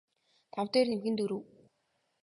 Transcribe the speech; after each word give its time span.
тав 0.53 0.67
дээр 0.73 0.87
нэмэх 0.89 1.05
нь 1.11 1.17
дөрөв 1.19 1.43